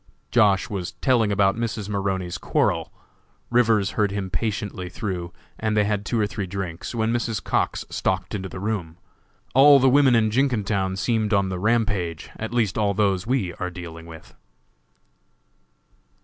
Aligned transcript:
Josh. 0.31 0.67
was 0.67 0.93
telling 0.93 1.31
about 1.31 1.55
Mrs. 1.55 1.87
Maroney's 1.87 2.39
quarrel. 2.39 2.91
Rivers 3.51 3.91
heard 3.91 4.09
him 4.09 4.31
patiently 4.31 4.89
through, 4.89 5.31
and 5.59 5.77
they 5.77 5.83
had 5.83 6.07
two 6.07 6.19
or 6.19 6.25
three 6.25 6.47
drinks, 6.47 6.95
when 6.95 7.13
Mrs. 7.13 7.43
Cox 7.43 7.85
stalked 7.91 8.33
into 8.33 8.49
the 8.49 8.59
room. 8.59 8.97
All 9.53 9.79
the 9.79 9.87
women 9.87 10.15
in 10.15 10.31
Jenkintown 10.31 10.95
seemed 10.95 11.35
on 11.35 11.49
the 11.49 11.59
rampage, 11.59 12.31
at 12.37 12.51
least 12.51 12.79
all 12.79 12.95
those 12.95 13.27
we 13.27 13.53
are 13.59 13.69
dealing 13.69 14.07
with. 14.07 14.33